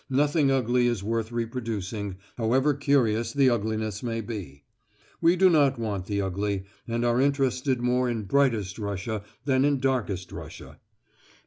Nothing 0.09 0.49
ugly 0.49 0.87
is 0.87 1.03
worth 1.03 1.31
reproducing, 1.31 2.15
however 2.35 2.73
curious 2.73 3.33
the 3.33 3.51
ugliness 3.51 4.01
may 4.01 4.19
be. 4.19 4.63
We 5.21 5.35
do 5.35 5.47
not 5.47 5.77
want 5.77 6.07
the 6.07 6.23
ugly, 6.23 6.63
and 6.87 7.05
are 7.05 7.21
interested 7.21 7.81
more 7.81 8.09
in 8.09 8.23
brightest 8.23 8.79
Russia 8.79 9.21
than 9.45 9.63
in 9.63 9.79
darkest 9.79 10.31
Russia. 10.31 10.79